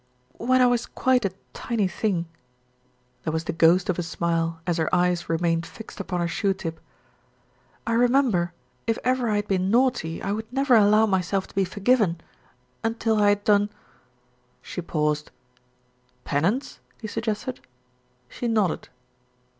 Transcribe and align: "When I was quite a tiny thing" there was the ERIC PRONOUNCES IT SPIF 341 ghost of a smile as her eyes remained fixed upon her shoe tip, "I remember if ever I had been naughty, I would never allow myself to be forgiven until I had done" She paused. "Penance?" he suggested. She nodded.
"When 0.39 0.63
I 0.63 0.65
was 0.65 0.87
quite 0.87 1.25
a 1.25 1.33
tiny 1.53 1.87
thing" 1.87 2.27
there 3.23 3.31
was 3.31 3.43
the 3.43 3.51
ERIC 3.51 3.59
PRONOUNCES 3.59 3.83
IT 3.83 3.95
SPIF 4.03 4.19
341 4.19 4.59
ghost 4.65 4.65
of 4.65 4.65
a 4.65 4.65
smile 4.65 4.65
as 4.65 4.77
her 4.77 4.89
eyes 4.95 5.29
remained 5.29 5.67
fixed 5.67 5.99
upon 5.99 6.19
her 6.19 6.27
shoe 6.27 6.55
tip, 6.55 6.79
"I 7.85 7.93
remember 7.93 8.51
if 8.87 8.97
ever 9.03 9.29
I 9.29 9.35
had 9.35 9.47
been 9.47 9.69
naughty, 9.69 10.19
I 10.23 10.31
would 10.31 10.51
never 10.51 10.75
allow 10.75 11.05
myself 11.05 11.45
to 11.49 11.53
be 11.53 11.65
forgiven 11.65 12.19
until 12.83 13.19
I 13.21 13.29
had 13.29 13.43
done" 13.43 13.69
She 14.63 14.81
paused. 14.81 15.29
"Penance?" 16.23 16.79
he 16.99 17.05
suggested. 17.07 17.59
She 18.27 18.47
nodded. 18.47 18.89